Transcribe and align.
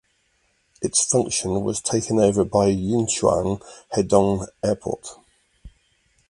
Its 0.81 1.05
function 1.05 1.61
was 1.63 1.79
taken 1.79 2.17
over 2.17 2.43
by 2.43 2.71
Yinchuan 2.71 3.61
Hedong 3.93 4.47
Airport. 4.63 5.07